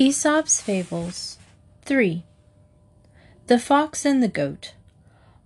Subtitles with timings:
[0.00, 1.38] Aesop's Fables
[1.82, 2.22] 3
[3.48, 4.74] The Fox and the Goat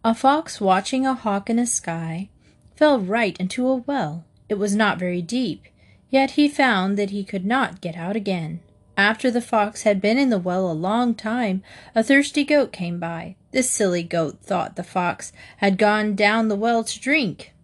[0.04, 2.28] A fox watching a hawk in the sky
[2.76, 4.26] fell right into a well.
[4.50, 5.68] It was not very deep,
[6.10, 8.60] yet he found that he could not get out again.
[8.94, 11.62] After the fox had been in the well a long time,
[11.94, 13.36] a thirsty goat came by.
[13.52, 17.54] The silly goat thought the fox had gone down the well to drink.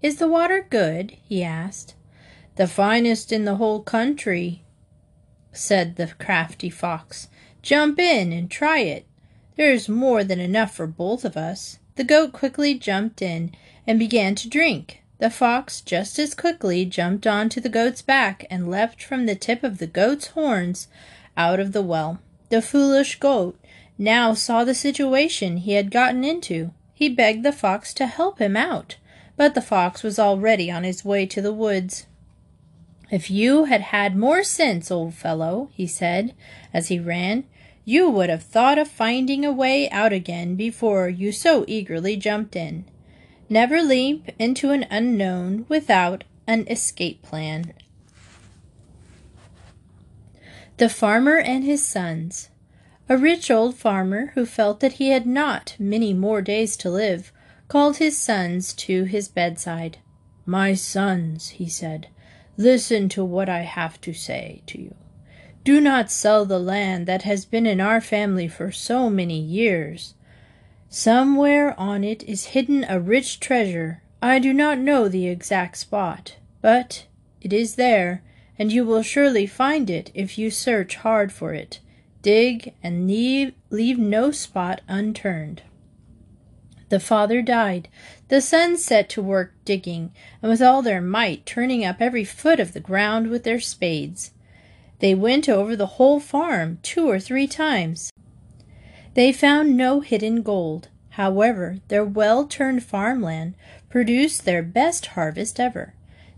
[0.00, 1.14] Is the water good?
[1.28, 1.94] he asked.
[2.56, 4.62] The finest in the whole country,
[5.52, 7.28] said the crafty fox.
[7.62, 9.06] Jump in and try it.
[9.56, 11.78] There's more than enough for both of us.
[11.96, 13.52] The goat quickly jumped in
[13.86, 15.02] and began to drink.
[15.18, 19.34] The fox just as quickly jumped on to the goat's back and leapt from the
[19.34, 20.86] tip of the goat's horns
[21.36, 22.20] out of the well.
[22.50, 23.58] The foolish goat
[23.98, 26.70] now saw the situation he had gotten into.
[26.94, 28.96] He begged the fox to help him out,
[29.36, 32.06] but the fox was already on his way to the woods.
[33.10, 36.34] If you had had more sense, old fellow, he said
[36.74, 37.44] as he ran,
[37.84, 42.54] you would have thought of finding a way out again before you so eagerly jumped
[42.54, 42.84] in.
[43.48, 47.72] Never leap into an unknown without an escape plan.
[50.76, 52.50] The Farmer and His Sons
[53.08, 57.32] A rich old farmer, who felt that he had not many more days to live,
[57.68, 59.96] called his sons to his bedside.
[60.44, 62.08] My sons, he said,
[62.58, 64.96] Listen to what I have to say to you.
[65.62, 70.14] Do not sell the land that has been in our family for so many years.
[70.88, 74.02] Somewhere on it is hidden a rich treasure.
[74.20, 77.06] I do not know the exact spot, but
[77.40, 78.24] it is there,
[78.58, 81.78] and you will surely find it if you search hard for it.
[82.22, 85.62] Dig and leave, leave no spot unturned.
[86.88, 87.88] The father died.
[88.28, 92.60] The sons set to work digging, and with all their might turning up every foot
[92.60, 94.32] of the ground with their spades.
[95.00, 98.10] They went over the whole farm two or three times.
[99.14, 100.88] They found no hidden gold.
[101.10, 103.54] However, their well turned farmland
[103.90, 105.94] produced their best harvest ever.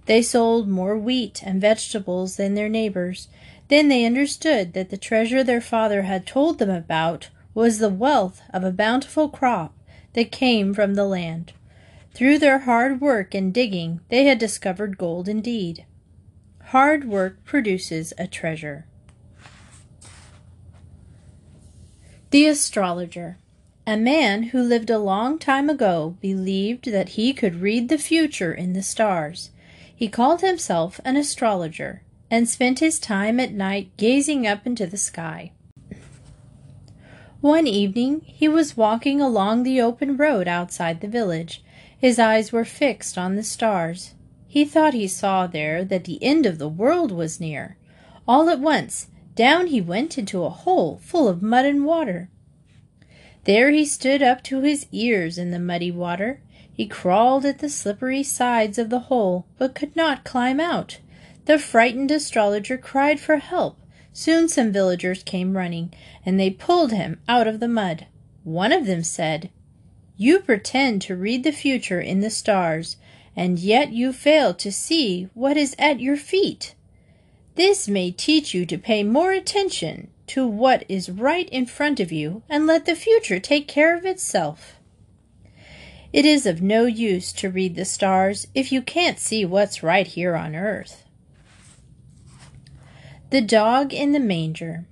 [0.06, 3.28] They sold more wheat and vegetables than their neighbors.
[3.68, 8.42] Then they understood that the treasure their father had told them about was the wealth
[8.52, 9.74] of a bountiful crop
[10.14, 11.52] that came from the land.
[12.12, 15.84] Through their hard work and digging, they had discovered gold indeed.
[16.66, 18.86] Hard work produces a treasure.
[22.30, 23.38] The Astrologer
[23.86, 28.52] A man who lived a long time ago believed that he could read the future
[28.52, 29.50] in the stars.
[29.94, 34.96] He called himself an astrologer and spent his time at night gazing up into the
[34.96, 35.52] sky.
[37.40, 41.64] One evening he was walking along the open road outside the village.
[41.96, 44.14] His eyes were fixed on the stars.
[44.46, 47.78] He thought he saw there that the end of the world was near.
[48.28, 52.28] All at once, down he went into a hole full of mud and water.
[53.44, 56.42] There he stood up to his ears in the muddy water.
[56.70, 60.98] He crawled at the slippery sides of the hole, but could not climb out.
[61.46, 63.79] The frightened astrologer cried for help.
[64.12, 65.92] Soon some villagers came running,
[66.26, 68.06] and they pulled him out of the mud.
[68.44, 69.50] One of them said,
[70.16, 72.96] You pretend to read the future in the stars,
[73.36, 76.74] and yet you fail to see what is at your feet.
[77.54, 82.12] This may teach you to pay more attention to what is right in front of
[82.12, 84.76] you and let the future take care of itself.
[86.12, 90.06] It is of no use to read the stars if you can't see what's right
[90.06, 91.04] here on earth.
[93.30, 94.86] The Dog in the Manger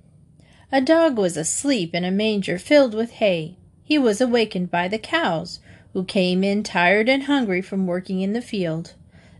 [0.71, 3.57] A dog was asleep in a manger filled with hay.
[3.83, 5.59] He was awakened by the cows,
[5.91, 8.93] who came in tired and hungry from working in the field.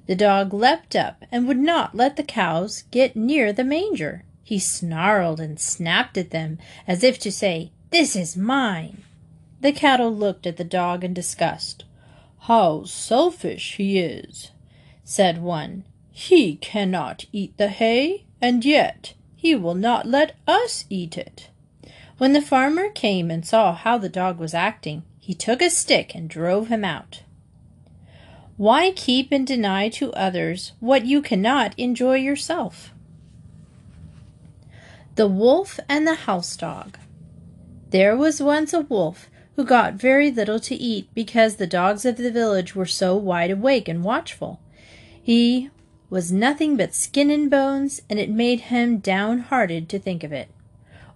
[0.07, 4.25] The dog leapt up and would not let the cows get near the manger.
[4.43, 9.03] He snarled and snapped at them, as if to say, This is mine.
[9.61, 11.85] The cattle looked at the dog in disgust.
[12.39, 14.52] How selfish he is,
[15.05, 15.85] said one.
[16.11, 21.50] He cannot eat the hay and yet he will not let us eat it.
[22.18, 26.14] When the farmer came and saw how the dog was acting, he took a stick
[26.14, 27.24] and drove him out.
[28.58, 32.94] Why keep and deny to others what you cannot enjoy yourself?
[35.16, 36.97] The Wolf and the House Dog
[37.91, 42.18] There was once a wolf who got very little to eat because the dogs of
[42.18, 44.59] the village were so wide awake and watchful.
[45.22, 45.70] He
[46.09, 50.50] was nothing but skin and bones, and it made him downhearted to think of it.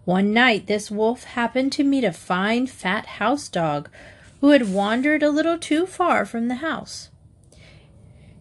[0.06, 3.90] One night this wolf happened to meet a fine fat house dog
[4.42, 7.10] who had wandered a little too far from the house.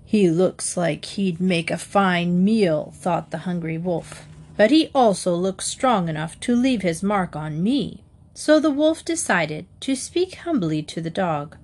[0.05, 4.27] He looks like he'd make a fine meal, thought the hungry wolf,
[4.57, 8.03] but he also looks strong enough to leave his mark on me.
[8.35, 11.57] So the wolf decided to speak humbly to the dog.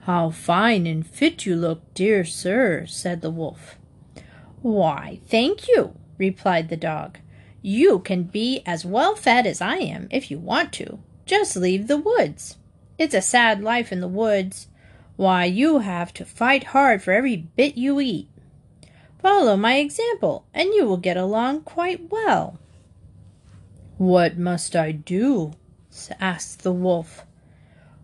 [0.00, 3.77] How fine and fit you look, dear sir, said the wolf.
[4.62, 7.18] Why, thank you, replied the dog.
[7.62, 10.98] You can be as well fed as I am if you want to.
[11.26, 12.56] Just leave the woods.
[12.98, 14.68] It's a sad life in the woods.
[15.16, 18.28] Why, you have to fight hard for every bit you eat.
[19.20, 22.58] Follow my example, and you will get along quite well.
[23.96, 25.52] What must I do?
[26.20, 27.24] asked the wolf.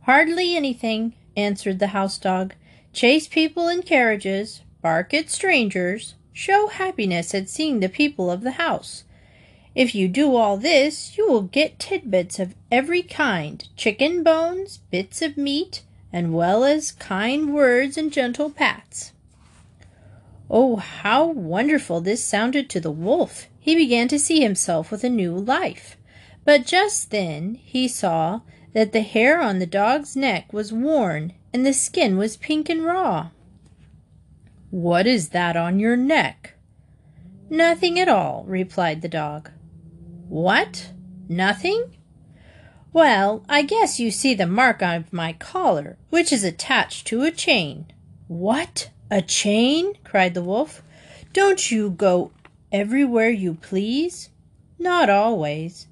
[0.03, 2.55] Hardly anything, answered the house dog.
[2.93, 8.53] Chase people in carriages, bark at strangers, show happiness at seeing the people of the
[8.53, 9.05] house.
[9.75, 15.23] If you do all this, you will get tidbits of every kind chicken bones, bits
[15.23, 15.83] of meat,
[16.13, 19.13] and well as kind words and gentle pats.
[20.51, 23.49] Oh, how wonderful this sounded to the wolf!
[23.59, 25.97] He began to see himself with a new life.
[26.45, 28.41] But just then he saw
[28.75, 32.85] that the hair on the dog's neck was worn and the skin was pink and
[32.85, 33.31] raw.
[34.75, 36.55] What is that on your neck?
[37.49, 39.53] Nothing at all, replied the dog.
[40.29, 40.91] What?
[41.29, 41.97] Nothing?
[42.93, 47.31] Well, I guess you see the mark of my collar, which is attached to a
[47.31, 47.87] chain.
[48.27, 48.91] What?
[49.13, 49.93] A chain?
[50.03, 50.83] cried the wolf.
[51.33, 52.33] Don't you go
[52.73, 54.31] everywhere you please?
[54.77, 55.87] Not always.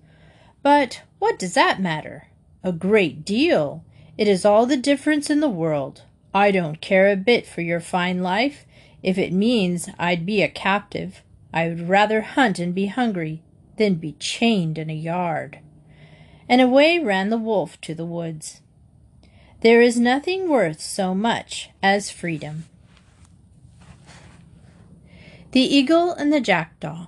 [0.61, 2.27] But what does that matter?
[2.65, 3.85] A great deal.
[4.19, 6.03] It is all the difference in the world.
[6.35, 8.67] I don't care a bit for your fine life.
[9.03, 11.23] If it means I'd be a captive,
[11.53, 13.43] I would rather hunt and be hungry
[13.77, 15.59] than be chained in a yard.
[16.49, 18.61] And away ran the wolf to the woods.
[19.61, 22.67] There is nothing worth so much as freedom.
[25.53, 27.07] The Eagle and the Jackdaw.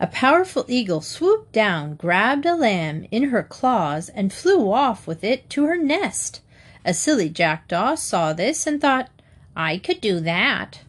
[0.00, 5.22] A powerful eagle swooped down, grabbed a lamb in her claws, and flew off with
[5.22, 6.40] it to her nest.
[6.84, 9.10] A silly jackdaw saw this and thought,
[9.56, 10.80] I could do that.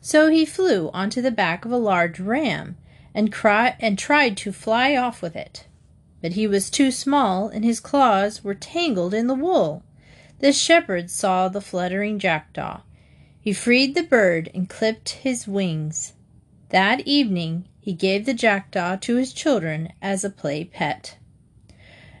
[0.00, 2.76] So he flew onto the back of a large ram
[3.14, 5.66] and, cry- and tried to fly off with it.
[6.22, 9.82] But he was too small, and his claws were tangled in the wool.
[10.40, 12.82] The shepherd saw the fluttering jackdaw.
[13.40, 16.14] He freed the bird and clipped his wings.
[16.70, 21.16] That evening he gave the jackdaw to his children as a play pet.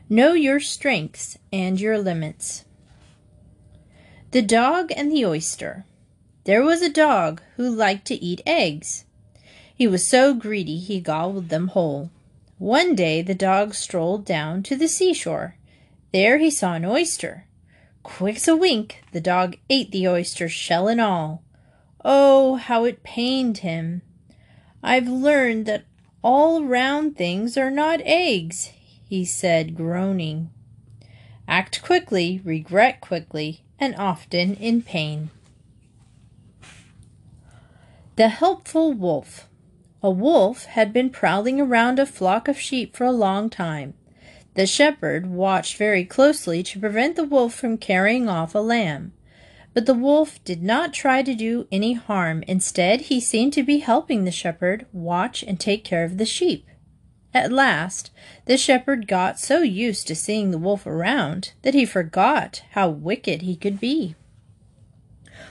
[0.08, 2.64] Know your strengths and your limits.
[4.30, 5.86] The dog and the oyster.
[6.44, 9.06] There was a dog who liked to eat eggs.
[9.74, 12.10] He was so greedy he gobbled them whole.
[12.58, 15.56] One day the dog strolled down to the seashore.
[16.12, 17.46] There he saw an oyster.
[18.02, 21.42] Quick as a wink, the dog ate the oyster, shell and all.
[22.04, 24.02] Oh, how it pained him!
[24.82, 25.84] I've learned that
[26.22, 28.72] all round things are not eggs,
[29.08, 30.50] he said, groaning.
[31.48, 35.30] Act quickly, regret quickly, and often in pain.
[38.16, 39.48] The Helpful Wolf
[40.02, 43.94] A wolf had been prowling around a flock of sheep for a long time.
[44.54, 49.12] The shepherd watched very closely to prevent the wolf from carrying off a lamb.
[49.72, 52.42] But the wolf did not try to do any harm.
[52.46, 56.66] Instead, he seemed to be helping the shepherd watch and take care of the sheep.
[57.34, 58.10] At last,
[58.46, 63.42] the shepherd got so used to seeing the wolf around that he forgot how wicked
[63.42, 64.14] he could be.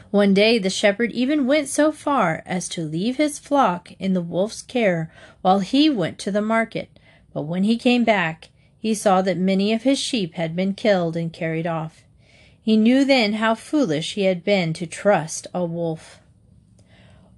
[0.09, 4.21] One day the shepherd even went so far as to leave his flock in the
[4.21, 6.89] wolf's care while he went to the market.
[7.33, 11.15] But when he came back, he saw that many of his sheep had been killed
[11.15, 12.03] and carried off.
[12.61, 16.19] He knew then how foolish he had been to trust a wolf.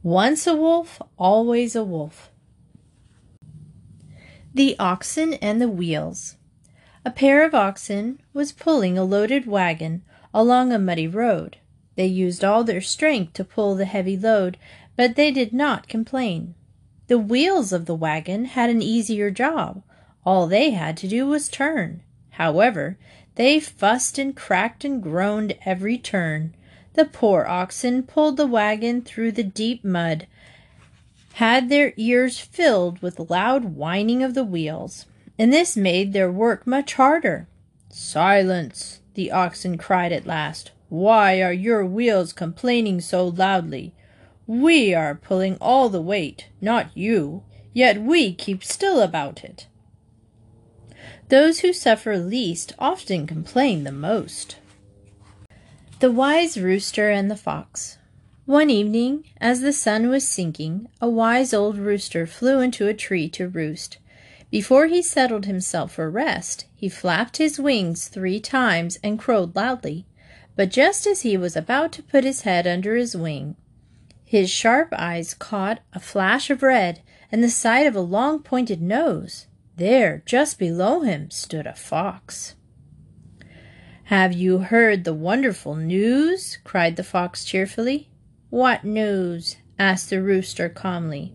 [0.02, 2.29] Once a wolf, always a wolf.
[4.60, 6.36] The Oxen and the Wheels.
[7.06, 10.02] A pair of oxen was pulling a loaded wagon
[10.34, 11.56] along a muddy road.
[11.96, 14.58] They used all their strength to pull the heavy load,
[14.98, 16.56] but they did not complain.
[17.08, 19.82] The wheels of the wagon had an easier job.
[20.26, 22.02] All they had to do was turn.
[22.32, 22.98] However,
[23.36, 26.54] they fussed and cracked and groaned every turn.
[26.96, 30.28] The poor oxen pulled the wagon through the deep mud,
[31.40, 35.06] had their ears filled with the loud whining of the wheels,
[35.38, 37.48] and this made their work much harder.
[37.88, 39.00] Silence!
[39.14, 40.72] the oxen cried at last.
[40.90, 43.94] Why are your wheels complaining so loudly?
[44.48, 49.68] We are pulling all the weight, not you, yet we keep still about it.
[51.30, 54.58] Those who suffer least often complain the most.
[56.02, 57.98] The Wise Rooster and the Fox.
[58.50, 63.30] One evening, as the sun was sinking, a wise old rooster flew into a tree
[63.30, 64.00] to roost.
[64.50, 70.08] Before he settled himself for rest, he flapped his wings three times and crowed loudly.
[70.56, 73.56] But just as he was about to put his head under his wing,
[74.26, 77.02] his sharp eyes caught a flash of red
[77.32, 79.46] and the sight of a long pointed nose.
[79.76, 82.56] There, just below him, stood a fox.
[84.06, 86.58] Have you heard the wonderful news?
[86.64, 88.10] cried the fox cheerfully.
[88.50, 89.58] What news?
[89.78, 91.34] asked the rooster calmly.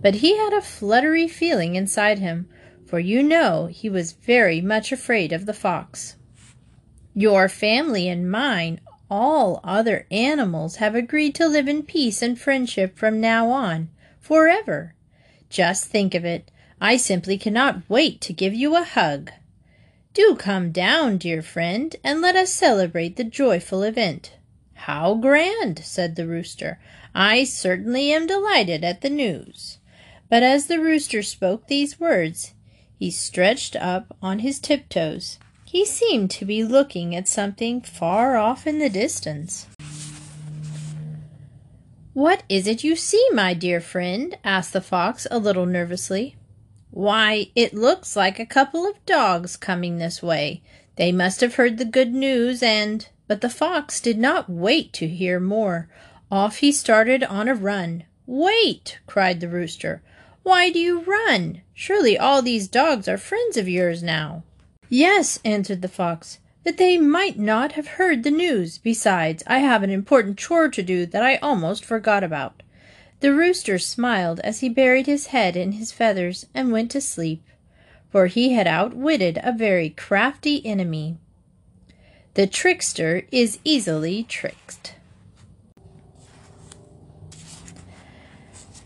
[0.00, 2.48] But he had a fluttery feeling inside him,
[2.86, 6.16] for you know he was very much afraid of the fox.
[7.14, 12.96] Your family and mine, all other animals, have agreed to live in peace and friendship
[12.96, 13.90] from now on,
[14.20, 14.94] forever.
[15.50, 16.50] Just think of it.
[16.80, 19.30] I simply cannot wait to give you a hug.
[20.14, 24.36] Do come down, dear friend, and let us celebrate the joyful event.
[24.86, 25.78] How grand!
[25.84, 26.80] said the rooster.
[27.14, 29.78] I certainly am delighted at the news.
[30.28, 32.54] But as the rooster spoke these words,
[32.98, 35.38] he stretched up on his tiptoes.
[35.64, 39.68] He seemed to be looking at something far off in the distance.
[42.12, 44.36] What is it you see, my dear friend?
[44.42, 46.34] asked the fox a little nervously.
[46.90, 50.60] Why, it looks like a couple of dogs coming this way.
[50.96, 55.08] They must have heard the good news and but the fox did not wait to
[55.08, 55.88] hear more.
[56.30, 58.04] Off he started on a run.
[58.26, 58.98] Wait!
[59.06, 60.02] cried the rooster.
[60.42, 61.62] Why do you run?
[61.72, 64.42] Surely all these dogs are friends of yours now.
[64.90, 68.76] Yes, answered the fox, but they might not have heard the news.
[68.76, 72.62] Besides, I have an important chore to do that I almost forgot about.
[73.20, 77.42] The rooster smiled as he buried his head in his feathers and went to sleep,
[78.10, 81.16] for he had outwitted a very crafty enemy.
[82.34, 84.94] The trickster is easily tricked.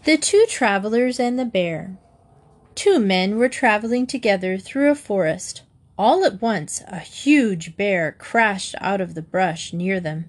[0.04, 1.96] The Two Travelers and the Bear
[2.74, 5.62] Two men were traveling together through a forest.
[5.96, 10.24] All at once a huge bear crashed out of the brush near them.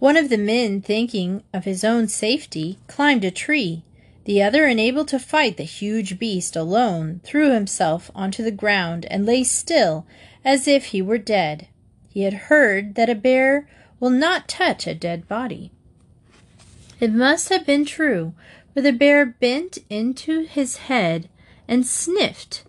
[0.00, 3.84] One of the men, thinking of his own safety, climbed a tree.
[4.24, 9.24] The other, unable to fight the huge beast alone, threw himself onto the ground and
[9.24, 10.04] lay still
[10.44, 11.68] as if he were dead.
[12.12, 13.68] He had heard that a bear
[14.00, 15.70] will not touch a dead body.
[16.98, 18.34] It must have been true,
[18.74, 21.28] for the bear bent into his head
[21.68, 22.64] and sniffed.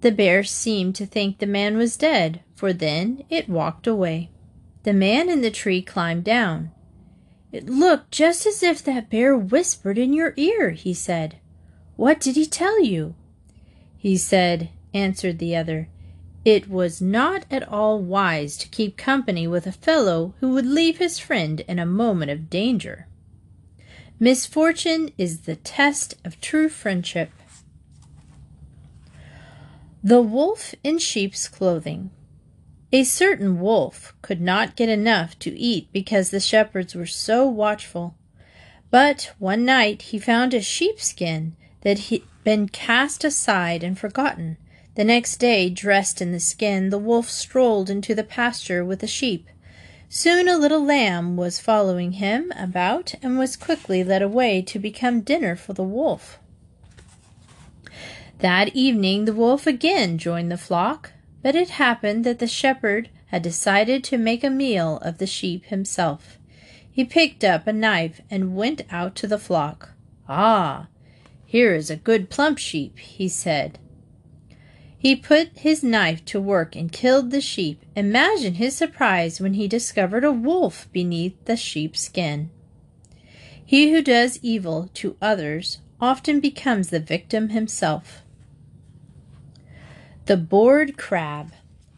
[0.00, 4.30] The bear seemed to think the man was dead, for then it walked away.
[4.84, 6.70] The man in the tree climbed down.
[7.50, 11.38] It looked just as if that bear whispered in your ear, he said.
[11.96, 13.14] What did he tell you?
[13.96, 15.88] He said, answered the other,
[16.44, 20.98] it was not at all wise to keep company with a fellow who would leave
[20.98, 23.06] his friend in a moment of danger.
[24.20, 27.30] Misfortune is the test of true friendship.
[30.02, 32.10] The Wolf in Sheep's Clothing
[32.92, 38.14] A certain wolf could not get enough to eat because the shepherds were so watchful.
[38.90, 44.58] But one night he found a sheepskin that had been cast aside and forgotten.
[44.94, 49.08] The next day, dressed in the skin, the wolf strolled into the pasture with the
[49.08, 49.48] sheep.
[50.08, 55.22] Soon a little lamb was following him about and was quickly led away to become
[55.22, 56.38] dinner for the wolf.
[58.38, 63.42] That evening the wolf again joined the flock, but it happened that the shepherd had
[63.42, 66.38] decided to make a meal of the sheep himself.
[66.88, 69.90] He picked up a knife and went out to the flock.
[70.28, 70.86] Ah,
[71.44, 73.80] here is a good plump sheep, he said.
[75.04, 77.84] He put his knife to work and killed the sheep.
[77.94, 82.48] Imagine his surprise when he discovered a wolf beneath the sheep's skin.
[83.62, 88.22] He who does evil to others often becomes the victim himself.
[90.24, 91.52] The Bored Crab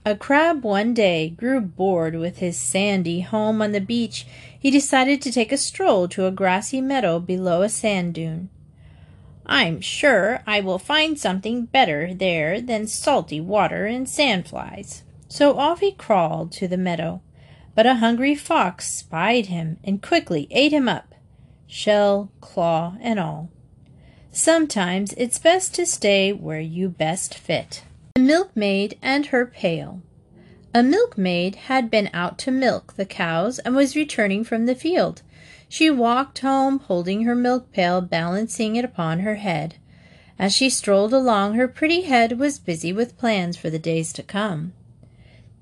[0.04, 4.26] A crab one day grew bored with his sandy home on the beach.
[4.58, 8.48] He decided to take a stroll to a grassy meadow below a sand dune.
[9.46, 15.02] I'm sure I will find something better there than salty water and sandflies.
[15.28, 17.22] So off he crawled to the meadow.
[17.74, 21.14] But a hungry fox spied him and quickly ate him up,
[21.66, 23.50] shell, claw, and all.
[24.32, 27.84] Sometimes it's best to stay where you best fit.
[28.14, 30.02] The Milkmaid and Her Pail
[30.74, 35.22] A milkmaid had been out to milk the cows and was returning from the field.
[35.68, 39.76] She walked home holding her milk pail, balancing it upon her head.
[40.38, 44.22] As she strolled along, her pretty head was busy with plans for the days to
[44.22, 44.72] come.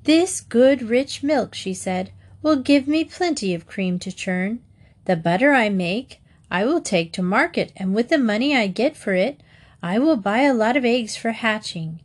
[0.03, 2.11] This good rich milk, she said,
[2.43, 4.61] will give me plenty of cream to churn.
[5.07, 6.21] The butter I make,
[6.51, 9.41] I will take to market, and with the money I get for it,
[9.83, 12.01] I will buy a lot of eggs for hatching.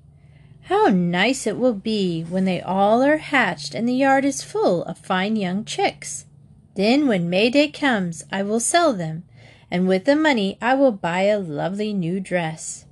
[0.64, 4.84] How nice it will be when they all are hatched and the yard is full
[4.84, 6.26] of fine young chicks.
[6.80, 9.26] Then, when May Day comes, I will sell them,
[9.70, 12.86] and with the money I will buy a lovely new dress.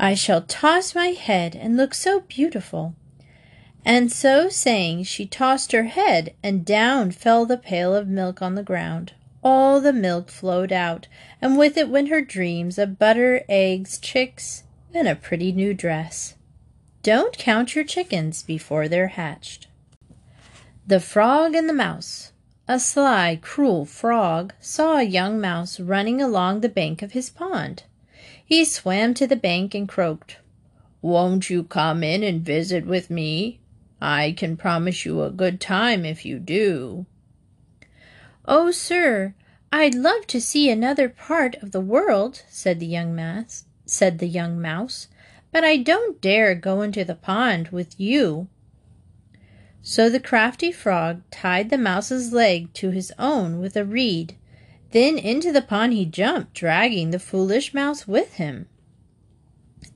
[0.00, 2.94] I shall toss my head and look so beautiful.
[3.84, 8.54] And so saying, she tossed her head, and down fell the pail of milk on
[8.54, 9.12] the ground.
[9.44, 11.08] All the milk flowed out,
[11.42, 16.36] and with it went her dreams of butter, eggs, chicks, and a pretty new dress.
[17.02, 19.66] Don't count your chickens before they're hatched.
[20.84, 22.32] The Frog and the Mouse.
[22.66, 27.84] A sly, cruel frog saw a young mouse running along the bank of his pond.
[28.44, 30.38] He swam to the bank and croaked,
[31.00, 33.60] Won't you come in and visit with me?
[34.00, 37.06] I can promise you a good time if you do.
[38.44, 39.34] Oh, sir,
[39.72, 44.26] I'd love to see another part of the world, said the young mouse, said the
[44.26, 45.06] young mouse,
[45.52, 48.48] but I don't dare go into the pond with you.
[49.84, 54.36] So the crafty frog tied the mouse's leg to his own with a reed.
[54.92, 58.68] Then into the pond he jumped, dragging the foolish mouse with him.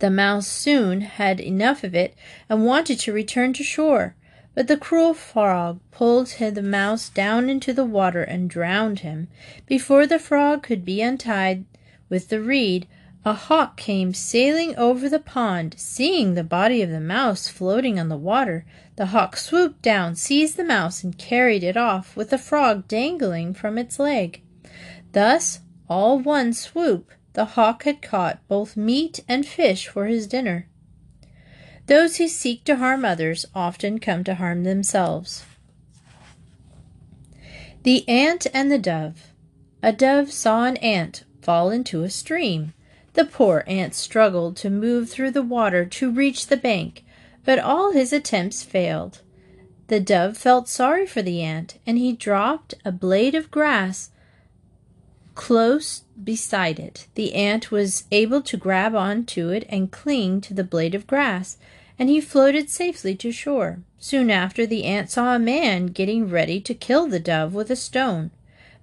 [0.01, 2.15] The mouse soon had enough of it
[2.49, 4.17] and wanted to return to shore,
[4.55, 9.29] but the cruel frog pulled the mouse down into the water and drowned him.
[9.67, 11.65] Before the frog could be untied
[12.09, 12.87] with the reed,
[13.27, 15.75] a hawk came sailing over the pond.
[15.77, 18.65] Seeing the body of the mouse floating on the water,
[18.95, 23.53] the hawk swooped down, seized the mouse, and carried it off with the frog dangling
[23.53, 24.43] from its leg.
[25.11, 30.69] Thus, all one swoop, the hawk had caught both meat and fish for his dinner.
[31.87, 35.45] Those who seek to harm others often come to harm themselves.
[37.83, 39.33] The Ant and the Dove.
[39.83, 42.73] A dove saw an ant fall into a stream.
[43.17, 47.05] The poor ant struggled to move through the water to reach the bank,
[47.45, 49.23] but all his attempts failed.
[49.89, 54.11] The dove felt sorry for the ant, and he dropped a blade of grass
[55.37, 60.55] Close beside it, the ant was able to grab on to it and cling to
[60.55, 61.59] the blade of grass,
[61.99, 63.81] and he floated safely to shore.
[63.99, 67.77] Soon after, the ant saw a man getting ready to kill the dove with a
[67.77, 68.31] stone.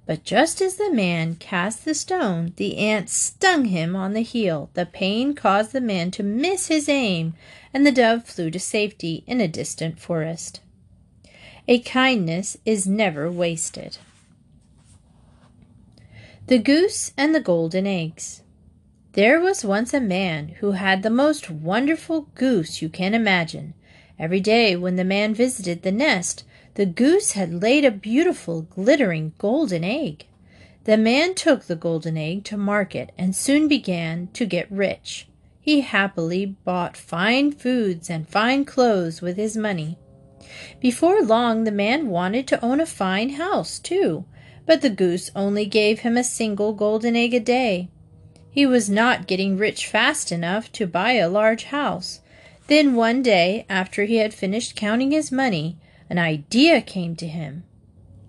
[0.06, 4.70] But just as the man cast the stone, the ant stung him on the heel.
[4.74, 7.36] The pain caused the man to miss his aim,
[7.74, 10.60] and the dove flew to safety in a distant forest.
[11.68, 13.98] A kindness is never wasted.
[16.48, 18.42] The Goose and the Golden Eggs.
[19.14, 23.74] There was once a man who had the most wonderful goose you can imagine.
[24.20, 26.44] Every day when the man visited the nest,
[26.76, 30.26] the goose had laid a beautiful, glittering golden egg.
[30.86, 35.28] The man took the golden egg to market and soon began to get rich.
[35.62, 39.98] He happily bought fine foods and fine clothes with his money.
[40.80, 44.26] Before long, the man wanted to own a fine house, too
[44.66, 47.90] but the goose only gave him a single golden egg a day.
[48.50, 52.22] He was not getting rich fast enough to buy a large house.
[52.68, 55.78] Then one day, after he had finished counting his money,
[56.10, 57.64] an idea came to him.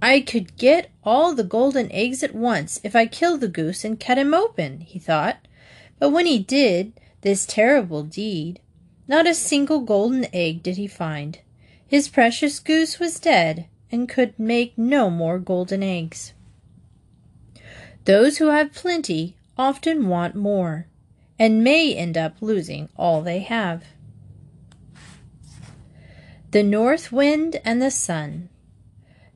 [0.00, 3.98] I could get all the golden eggs at once if I killed the goose and
[3.98, 5.46] cut him open, he thought.
[5.98, 8.60] But when he did this terrible deed,
[9.08, 11.38] not a single golden egg did he find.
[11.86, 16.32] His precious goose was dead, and could make no more golden eggs.
[18.04, 20.86] Those who have plenty often want more
[21.38, 23.84] and may end up losing all they have.
[26.54, 28.48] The North Wind and the Sun.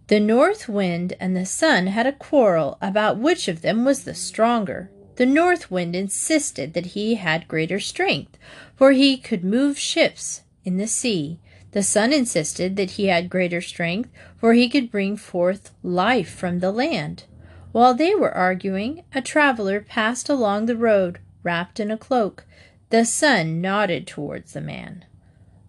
[0.06, 4.14] The North Wind and the Sun had a quarrel about which of them was the
[4.14, 4.88] stronger.
[5.16, 8.38] The North Wind insisted that he had greater strength,
[8.76, 11.40] for he could move ships in the sea,
[11.72, 16.60] the sun insisted that he had greater strength, for he could bring forth life from
[16.60, 17.24] the land.
[17.72, 22.44] While they were arguing, a traveler passed along the road, wrapped in a cloak.
[22.90, 25.04] The sun nodded towards the man.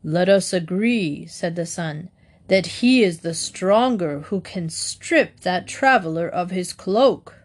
[0.04, 2.10] Let us agree, said the sun,
[2.48, 7.36] that he is the stronger who can strip that traveler of his cloak.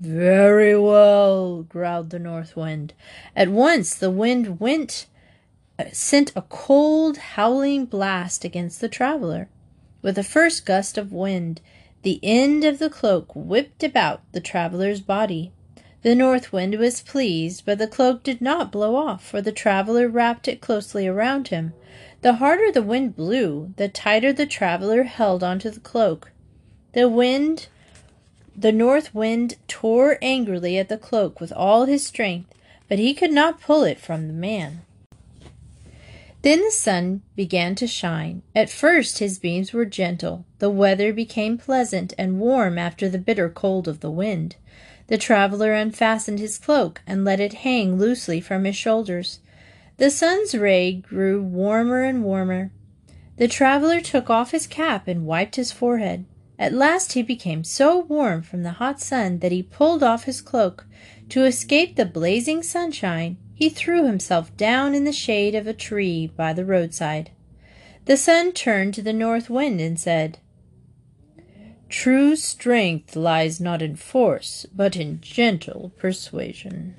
[0.00, 2.94] Very well, growled the north wind.
[3.36, 5.06] At once the wind went
[5.78, 9.48] uh, sent a cold, howling blast against the traveler.
[10.02, 11.60] With the first gust of wind,
[12.02, 15.52] the end of the cloak whipped about the traveler's body.
[16.02, 20.08] The north wind was pleased, but the cloak did not blow off, for the traveler
[20.08, 21.74] wrapped it closely around him.
[22.22, 26.32] The harder the wind blew, the tighter the traveler held onto the cloak.
[26.92, 27.68] The wind
[28.56, 32.52] The north wind tore angrily at the cloak with all his strength,
[32.88, 34.82] but he could not pull it from the man.
[36.42, 38.42] Then the sun began to shine.
[38.54, 40.44] At first his beams were gentle.
[40.58, 44.56] The weather became pleasant and warm after the bitter cold of the wind.
[45.08, 49.40] The traveler unfastened his cloak and let it hang loosely from his shoulders.
[49.98, 52.70] The sun's ray grew warmer and warmer.
[53.36, 56.24] The traveler took off his cap and wiped his forehead.
[56.58, 60.40] At last he became so warm from the hot sun that he pulled off his
[60.40, 60.86] cloak.
[61.30, 66.26] To escape the blazing sunshine, he threw himself down in the shade of a tree
[66.36, 67.30] by the roadside.
[68.04, 70.38] The sun turned to the north wind and said,
[71.92, 76.94] True strength lies not in force, but in gentle persuasion.